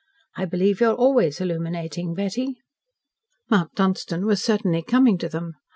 [0.35, 2.57] I believe you are always illuminating, Betty."
[3.51, 5.53] Mount Dunstan was certainly coming to them.